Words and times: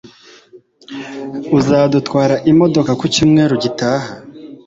Uzadutwara 1.57 2.35
imodoka 2.51 2.91
ku 2.99 3.05
cyumweru 3.13 3.53
gitaha? 3.63 4.09